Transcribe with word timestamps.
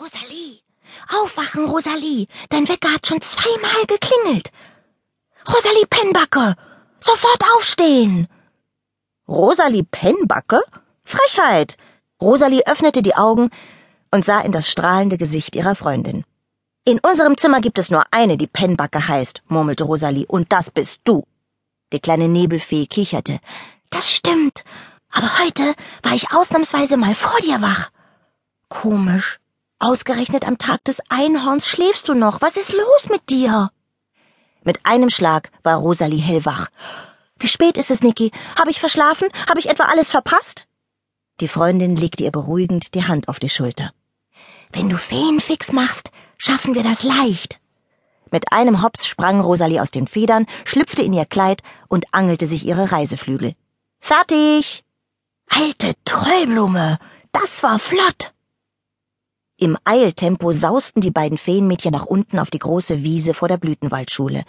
Rosalie, 0.00 0.60
aufwachen, 1.14 1.66
Rosalie. 1.66 2.26
Dein 2.48 2.66
Wecker 2.68 2.90
hat 2.90 3.06
schon 3.06 3.20
zweimal 3.20 3.84
geklingelt. 3.86 4.50
Rosalie 5.46 5.86
Pennbacke, 5.90 6.56
sofort 7.00 7.44
aufstehen. 7.54 8.26
Rosalie 9.28 9.84
Pennbacke? 9.84 10.62
Frechheit! 11.04 11.76
Rosalie 12.18 12.66
öffnete 12.66 13.02
die 13.02 13.14
Augen 13.14 13.50
und 14.10 14.24
sah 14.24 14.40
in 14.40 14.52
das 14.52 14.70
strahlende 14.70 15.18
Gesicht 15.18 15.54
ihrer 15.54 15.74
Freundin. 15.74 16.24
In 16.86 16.98
unserem 17.00 17.36
Zimmer 17.36 17.60
gibt 17.60 17.78
es 17.78 17.90
nur 17.90 18.04
eine, 18.10 18.38
die 18.38 18.46
Pennbacke 18.46 19.06
heißt, 19.06 19.42
murmelte 19.48 19.84
Rosalie, 19.84 20.26
und 20.26 20.50
das 20.50 20.70
bist 20.70 21.00
du. 21.04 21.26
Die 21.92 22.00
kleine 22.00 22.28
Nebelfee 22.28 22.86
kicherte. 22.86 23.38
Das 23.90 24.10
stimmt, 24.10 24.64
aber 25.12 25.40
heute 25.40 25.74
war 26.02 26.14
ich 26.14 26.32
ausnahmsweise 26.32 26.96
mal 26.96 27.14
vor 27.14 27.38
dir 27.40 27.60
wach. 27.60 27.90
Komisch. 28.70 29.39
Ausgerechnet 29.82 30.46
am 30.46 30.58
Tag 30.58 30.84
des 30.84 31.00
Einhorns 31.08 31.66
schläfst 31.66 32.06
du 32.06 32.12
noch. 32.12 32.42
Was 32.42 32.58
ist 32.58 32.74
los 32.74 33.08
mit 33.08 33.30
dir? 33.30 33.70
Mit 34.62 34.84
einem 34.84 35.08
Schlag 35.08 35.50
war 35.62 35.78
Rosalie 35.78 36.20
hellwach. 36.20 36.68
Wie 37.38 37.48
spät 37.48 37.78
ist 37.78 37.90
es, 37.90 38.02
Niki? 38.02 38.30
Habe 38.58 38.70
ich 38.70 38.78
verschlafen? 38.78 39.28
Habe 39.48 39.58
ich 39.58 39.70
etwa 39.70 39.84
alles 39.84 40.10
verpasst? 40.10 40.66
Die 41.40 41.48
Freundin 41.48 41.96
legte 41.96 42.22
ihr 42.24 42.30
beruhigend 42.30 42.94
die 42.94 43.06
Hand 43.06 43.28
auf 43.28 43.38
die 43.38 43.48
Schulter. 43.48 43.94
Wenn 44.70 44.90
du 44.90 44.98
Feenfix 44.98 45.72
machst, 45.72 46.10
schaffen 46.36 46.74
wir 46.74 46.82
das 46.82 47.02
leicht. 47.02 47.58
Mit 48.30 48.52
einem 48.52 48.82
Hops 48.82 49.06
sprang 49.06 49.40
Rosalie 49.40 49.80
aus 49.80 49.90
den 49.90 50.06
Federn, 50.06 50.46
schlüpfte 50.66 51.00
in 51.00 51.14
ihr 51.14 51.24
Kleid 51.24 51.62
und 51.88 52.04
angelte 52.12 52.46
sich 52.46 52.66
ihre 52.66 52.92
Reiseflügel. 52.92 53.54
Fertig! 53.98 54.84
Alte 55.48 55.94
Trollblume, 56.04 56.98
das 57.32 57.62
war 57.62 57.78
flott! 57.78 58.29
Im 59.62 59.76
Eiltempo 59.84 60.54
sausten 60.54 61.02
die 61.02 61.10
beiden 61.10 61.36
Feenmädchen 61.36 61.92
nach 61.92 62.06
unten 62.06 62.38
auf 62.38 62.48
die 62.48 62.58
große 62.58 63.02
Wiese 63.02 63.34
vor 63.34 63.46
der 63.46 63.58
Blütenwaldschule. 63.58 64.44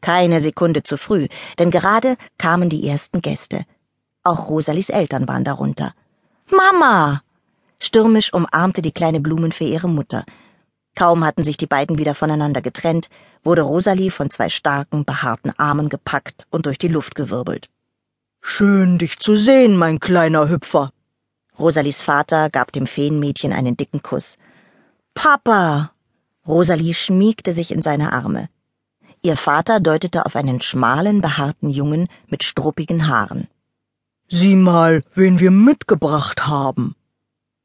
Keine 0.00 0.40
Sekunde 0.40 0.84
zu 0.84 0.96
früh, 0.96 1.26
denn 1.58 1.72
gerade 1.72 2.16
kamen 2.38 2.68
die 2.68 2.86
ersten 2.86 3.20
Gäste. 3.20 3.66
Auch 4.22 4.48
Rosalies 4.48 4.90
Eltern 4.90 5.26
waren 5.26 5.42
darunter. 5.42 5.92
Mama! 6.52 7.22
Stürmisch 7.80 8.32
umarmte 8.32 8.80
die 8.80 8.92
kleine 8.92 9.18
Blumenfee 9.18 9.72
ihre 9.72 9.88
Mutter. 9.88 10.24
Kaum 10.94 11.24
hatten 11.24 11.42
sich 11.42 11.56
die 11.56 11.66
beiden 11.66 11.98
wieder 11.98 12.14
voneinander 12.14 12.62
getrennt, 12.62 13.08
wurde 13.42 13.62
Rosalie 13.62 14.12
von 14.12 14.30
zwei 14.30 14.48
starken, 14.50 15.04
behaarten 15.04 15.52
Armen 15.58 15.88
gepackt 15.88 16.46
und 16.50 16.66
durch 16.66 16.78
die 16.78 16.86
Luft 16.86 17.16
gewirbelt. 17.16 17.68
Schön, 18.40 18.98
dich 18.98 19.18
zu 19.18 19.34
sehen, 19.34 19.76
mein 19.76 19.98
kleiner 19.98 20.48
Hüpfer. 20.48 20.92
Rosalies 21.58 22.02
Vater 22.02 22.50
gab 22.50 22.70
dem 22.70 22.86
Feenmädchen 22.86 23.52
einen 23.52 23.76
dicken 23.76 24.00
Kuss. 24.00 24.36
Papa! 25.14 25.92
Rosalie 26.46 26.92
schmiegte 26.92 27.52
sich 27.52 27.70
in 27.70 27.80
seine 27.80 28.12
Arme. 28.12 28.50
Ihr 29.22 29.38
Vater 29.38 29.80
deutete 29.80 30.26
auf 30.26 30.36
einen 30.36 30.60
schmalen, 30.60 31.22
behaarten 31.22 31.70
Jungen 31.70 32.08
mit 32.26 32.44
struppigen 32.44 33.08
Haaren. 33.08 33.48
Sieh 34.28 34.54
mal, 34.54 35.02
wen 35.14 35.40
wir 35.40 35.50
mitgebracht 35.50 36.46
haben. 36.46 36.94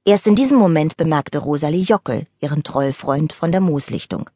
Erst 0.06 0.28
in 0.28 0.36
diesem 0.36 0.58
Moment 0.58 0.96
bemerkte 0.96 1.40
Rosalie 1.40 1.84
Jockel, 1.84 2.28
ihren 2.40 2.64
Trollfreund 2.64 3.34
von 3.34 3.52
der 3.52 3.60
Mooslichtung. 3.60 4.30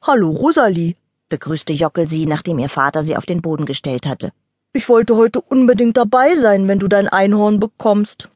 Hallo, 0.00 0.30
Rosalie, 0.30 0.94
begrüßte 1.28 1.72
Jockel 1.72 2.06
sie, 2.06 2.26
nachdem 2.26 2.60
ihr 2.60 2.68
Vater 2.68 3.02
sie 3.02 3.16
auf 3.16 3.26
den 3.26 3.42
Boden 3.42 3.66
gestellt 3.66 4.06
hatte. 4.06 4.32
Ich 4.72 4.88
wollte 4.88 5.16
heute 5.16 5.40
unbedingt 5.40 5.96
dabei 5.96 6.36
sein, 6.36 6.68
wenn 6.68 6.78
du 6.78 6.86
dein 6.86 7.08
Einhorn 7.08 7.58
bekommst. 7.58 8.28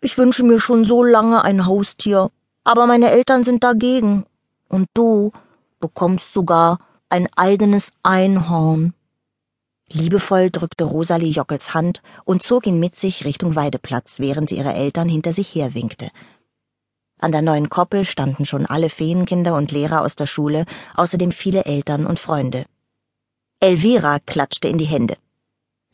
Ich 0.00 0.18
wünsche 0.18 0.42
mir 0.42 0.58
schon 0.58 0.84
so 0.84 1.04
lange 1.04 1.44
ein 1.44 1.66
Haustier, 1.66 2.30
aber 2.68 2.86
meine 2.86 3.10
Eltern 3.10 3.44
sind 3.44 3.64
dagegen. 3.64 4.26
Und 4.68 4.88
du 4.92 5.32
bekommst 5.80 6.34
sogar 6.34 6.78
ein 7.08 7.26
eigenes 7.34 7.92
Einhorn. 8.02 8.92
Liebevoll 9.90 10.50
drückte 10.50 10.84
Rosalie 10.84 11.30
Jockels 11.30 11.72
Hand 11.72 12.02
und 12.26 12.42
zog 12.42 12.66
ihn 12.66 12.78
mit 12.78 12.94
sich 12.94 13.24
Richtung 13.24 13.56
Weideplatz, 13.56 14.20
während 14.20 14.50
sie 14.50 14.58
ihre 14.58 14.74
Eltern 14.74 15.08
hinter 15.08 15.32
sich 15.32 15.54
herwinkte. 15.54 16.10
An 17.18 17.32
der 17.32 17.40
neuen 17.40 17.70
Koppel 17.70 18.04
standen 18.04 18.44
schon 18.44 18.66
alle 18.66 18.90
Feenkinder 18.90 19.54
und 19.56 19.72
Lehrer 19.72 20.02
aus 20.02 20.14
der 20.14 20.26
Schule, 20.26 20.66
außerdem 20.94 21.32
viele 21.32 21.64
Eltern 21.64 22.04
und 22.04 22.18
Freunde. 22.18 22.66
Elvira 23.60 24.18
klatschte 24.18 24.68
in 24.68 24.76
die 24.76 24.84
Hände. 24.84 25.16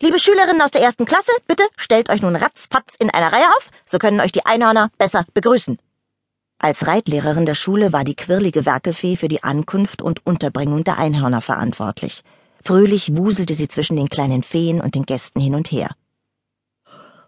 Liebe 0.01 0.19
Schülerinnen 0.19 0.61
aus 0.61 0.73
der 0.73 0.83
ersten 0.83 1.05
Klasse, 1.05 1.31
bitte 1.47 1.63
stellt 1.77 2.11
euch 2.11 2.21
nun 2.21 2.35
ratzfatz 2.35 2.97
in 2.99 3.11
einer 3.11 3.33
Reihe 3.33 3.47
auf, 3.57 3.71
so 3.87 3.99
können 3.99 4.21
euch 4.21 4.33
die 4.33 4.45
Einhörner 4.45 4.91
besser 4.99 5.25
begrüßen. 5.35 5.79
Als 6.59 6.87
Reitlehrerin 6.87 7.47
der 7.47 7.55
Schule 7.55 7.93
war 7.93 8.05
die 8.05 8.15
quirlige 8.15 8.65
Werkelfee 8.65 9.17
für 9.17 9.29
die 9.29 9.43
Ankunft 9.43 10.01
und 10.01 10.25
Unterbringung 10.27 10.85
der 10.85 10.99
Einhörner 10.99 11.41
verantwortlich. 11.41 12.23
Fröhlich 12.63 13.17
wuselte 13.17 13.55
sie 13.55 13.69
zwischen 13.69 13.97
den 13.97 14.09
kleinen 14.09 14.43
Feen 14.43 14.81
und 14.81 14.95
den 14.95 15.05
Gästen 15.05 15.41
hin 15.41 15.55
und 15.55 15.71
her. 15.71 15.91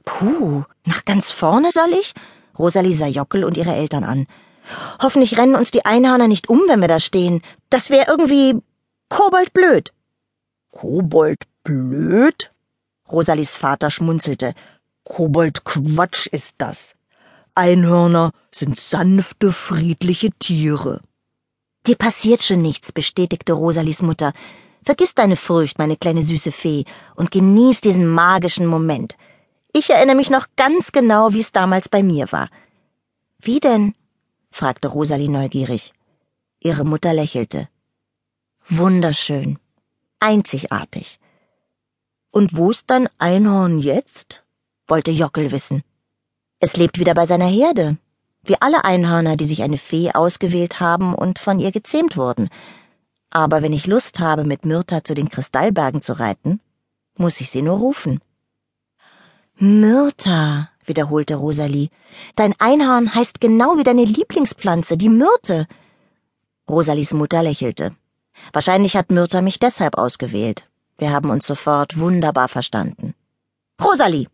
Puh, 0.04 0.64
nach 0.84 1.04
ganz 1.04 1.32
vorne 1.32 1.72
soll 1.72 1.92
ich? 2.00 2.14
Rosalie 2.58 2.94
sah 2.94 3.06
Jockel 3.06 3.44
und 3.44 3.56
ihre 3.56 3.74
Eltern 3.74 4.04
an. 4.04 4.26
Hoffentlich 5.02 5.36
rennen 5.36 5.54
uns 5.54 5.70
die 5.70 5.84
Einhörner 5.84 6.28
nicht 6.28 6.48
um, 6.48 6.62
wenn 6.68 6.80
wir 6.80 6.88
da 6.88 7.00
stehen. 7.00 7.42
Das 7.68 7.90
wäre 7.90 8.06
irgendwie 8.08 8.62
koboldblöd. 9.10 9.92
Koboldblöd? 10.70 12.50
Rosalies 13.10 13.56
Vater 13.56 13.90
schmunzelte. 13.90 14.54
Koboldquatsch 15.04 16.26
ist 16.28 16.54
das. 16.58 16.95
Einhörner 17.56 18.32
sind 18.52 18.78
sanfte, 18.78 19.50
friedliche 19.50 20.30
Tiere. 20.30 21.00
Dir 21.86 21.96
passiert 21.96 22.42
schon 22.42 22.60
nichts, 22.62 22.92
bestätigte 22.92 23.54
Rosalies 23.54 24.02
Mutter. 24.02 24.32
Vergiss 24.84 25.14
deine 25.14 25.36
Furcht, 25.36 25.78
meine 25.78 25.96
kleine 25.96 26.22
süße 26.22 26.52
Fee, 26.52 26.84
und 27.16 27.30
genieß 27.30 27.80
diesen 27.80 28.06
magischen 28.06 28.66
Moment. 28.66 29.16
Ich 29.72 29.90
erinnere 29.90 30.16
mich 30.16 30.30
noch 30.30 30.46
ganz 30.56 30.92
genau, 30.92 31.32
wie 31.32 31.40
es 31.40 31.52
damals 31.52 31.88
bei 31.88 32.02
mir 32.02 32.30
war. 32.30 32.50
Wie 33.38 33.60
denn? 33.60 33.94
fragte 34.50 34.88
Rosalie 34.88 35.30
neugierig. 35.30 35.92
Ihre 36.60 36.84
Mutter 36.84 37.14
lächelte. 37.14 37.68
Wunderschön. 38.68 39.58
Einzigartig. 40.20 41.18
Und 42.30 42.56
wo 42.56 42.70
ist 42.70 42.90
dein 42.90 43.08
Einhorn 43.18 43.78
jetzt? 43.78 44.44
wollte 44.88 45.10
Jockel 45.10 45.52
wissen. 45.52 45.82
Es 46.66 46.76
lebt 46.76 46.98
wieder 46.98 47.14
bei 47.14 47.26
seiner 47.26 47.46
Herde, 47.46 47.96
wie 48.42 48.60
alle 48.60 48.84
Einhörner, 48.84 49.36
die 49.36 49.44
sich 49.44 49.62
eine 49.62 49.78
Fee 49.78 50.10
ausgewählt 50.10 50.80
haben 50.80 51.14
und 51.14 51.38
von 51.38 51.60
ihr 51.60 51.70
gezähmt 51.70 52.16
wurden. 52.16 52.48
Aber 53.30 53.62
wenn 53.62 53.72
ich 53.72 53.86
Lust 53.86 54.18
habe, 54.18 54.42
mit 54.42 54.64
Myrta 54.64 55.04
zu 55.04 55.14
den 55.14 55.28
Kristallbergen 55.28 56.02
zu 56.02 56.18
reiten, 56.18 56.58
muss 57.16 57.40
ich 57.40 57.50
sie 57.50 57.62
nur 57.62 57.78
rufen. 57.78 58.18
Myrta, 59.54 60.70
wiederholte 60.84 61.36
Rosalie. 61.36 61.90
Dein 62.34 62.52
Einhorn 62.58 63.14
heißt 63.14 63.40
genau 63.40 63.78
wie 63.78 63.84
deine 63.84 64.04
Lieblingspflanze, 64.04 64.96
die 64.96 65.08
Myrte. 65.08 65.68
Rosalies 66.68 67.12
Mutter 67.12 67.44
lächelte. 67.44 67.94
Wahrscheinlich 68.52 68.96
hat 68.96 69.12
Myrta 69.12 69.40
mich 69.40 69.60
deshalb 69.60 69.96
ausgewählt. 69.96 70.68
Wir 70.98 71.12
haben 71.12 71.30
uns 71.30 71.46
sofort 71.46 71.96
wunderbar 72.00 72.48
verstanden. 72.48 73.14
Rosalie, 73.80 74.26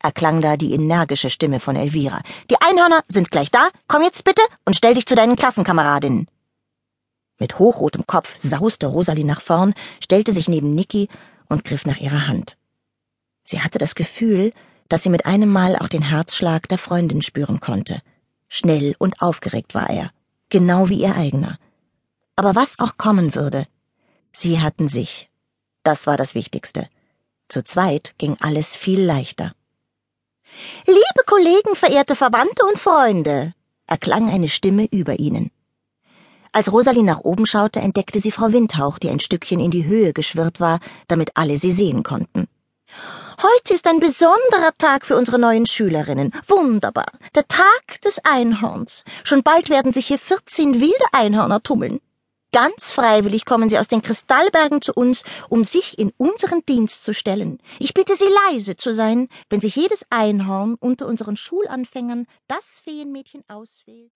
erklang 0.00 0.40
da 0.40 0.56
die 0.56 0.72
energische 0.72 1.30
Stimme 1.30 1.60
von 1.60 1.76
Elvira. 1.76 2.22
Die 2.50 2.60
Einhörner 2.60 3.02
sind 3.08 3.30
gleich 3.30 3.50
da. 3.50 3.68
Komm 3.86 4.02
jetzt 4.02 4.24
bitte 4.24 4.42
und 4.64 4.76
stell 4.76 4.94
dich 4.94 5.06
zu 5.06 5.14
deinen 5.14 5.36
Klassenkameradinnen. 5.36 6.28
Mit 7.38 7.58
hochrotem 7.58 8.06
Kopf 8.06 8.36
sauste 8.40 8.86
Rosalie 8.86 9.24
nach 9.24 9.40
vorn, 9.40 9.74
stellte 10.02 10.32
sich 10.32 10.48
neben 10.48 10.74
Niki 10.74 11.08
und 11.48 11.64
griff 11.64 11.86
nach 11.86 11.98
ihrer 11.98 12.26
Hand. 12.26 12.56
Sie 13.44 13.60
hatte 13.60 13.78
das 13.78 13.94
Gefühl, 13.94 14.52
dass 14.88 15.02
sie 15.02 15.10
mit 15.10 15.26
einem 15.26 15.50
Mal 15.50 15.76
auch 15.76 15.88
den 15.88 16.02
Herzschlag 16.02 16.68
der 16.68 16.78
Freundin 16.78 17.22
spüren 17.22 17.60
konnte. 17.60 18.02
Schnell 18.48 18.94
und 18.98 19.20
aufgeregt 19.22 19.74
war 19.74 19.88
er, 19.90 20.10
genau 20.48 20.88
wie 20.88 21.00
ihr 21.02 21.14
eigener. 21.14 21.58
Aber 22.36 22.54
was 22.54 22.78
auch 22.78 22.96
kommen 22.96 23.34
würde, 23.34 23.66
sie 24.32 24.60
hatten 24.60 24.88
sich. 24.88 25.30
Das 25.82 26.06
war 26.06 26.16
das 26.16 26.34
Wichtigste. 26.34 26.88
Zu 27.48 27.62
zweit 27.62 28.14
ging 28.18 28.36
alles 28.40 28.76
viel 28.76 29.00
leichter. 29.00 29.54
Liebe 30.86 31.24
Kollegen, 31.26 31.74
verehrte 31.74 32.16
Verwandte 32.16 32.64
und 32.64 32.78
Freunde, 32.78 33.54
erklang 33.86 34.30
eine 34.30 34.48
Stimme 34.48 34.86
über 34.90 35.18
ihnen. 35.18 35.50
Als 36.52 36.72
Rosalie 36.72 37.04
nach 37.04 37.20
oben 37.20 37.46
schaute, 37.46 37.80
entdeckte 37.80 38.20
sie 38.20 38.32
Frau 38.32 38.52
Windhauch, 38.52 38.98
die 38.98 39.10
ein 39.10 39.20
Stückchen 39.20 39.60
in 39.60 39.70
die 39.70 39.84
Höhe 39.84 40.12
geschwirrt 40.12 40.60
war, 40.60 40.80
damit 41.06 41.36
alle 41.36 41.56
sie 41.58 41.72
sehen 41.72 42.02
konnten. 42.02 42.48
Heute 43.40 43.74
ist 43.74 43.86
ein 43.86 44.00
besonderer 44.00 44.72
Tag 44.78 45.06
für 45.06 45.16
unsere 45.16 45.38
neuen 45.38 45.66
Schülerinnen. 45.66 46.32
Wunderbar. 46.48 47.12
Der 47.36 47.46
Tag 47.46 48.00
des 48.04 48.18
Einhorns. 48.24 49.04
Schon 49.22 49.44
bald 49.44 49.70
werden 49.70 49.92
sich 49.92 50.08
hier 50.08 50.18
14 50.18 50.80
wilde 50.80 51.04
Einhörner 51.12 51.62
tummeln. 51.62 52.00
Ganz 52.50 52.90
freiwillig 52.90 53.44
kommen 53.44 53.68
sie 53.68 53.78
aus 53.78 53.88
den 53.88 54.00
Kristallbergen 54.00 54.80
zu 54.80 54.94
uns, 54.94 55.22
um 55.50 55.64
sich 55.64 55.98
in 55.98 56.12
unseren 56.16 56.64
Dienst 56.64 57.04
zu 57.04 57.12
stellen. 57.12 57.58
Ich 57.78 57.92
bitte 57.92 58.16
Sie 58.16 58.28
leise 58.48 58.74
zu 58.74 58.94
sein, 58.94 59.28
wenn 59.50 59.60
sich 59.60 59.76
jedes 59.76 60.06
Einhorn 60.08 60.76
unter 60.80 61.06
unseren 61.06 61.36
Schulanfängern 61.36 62.26
das 62.46 62.80
Feenmädchen 62.82 63.44
auswählt. 63.48 64.06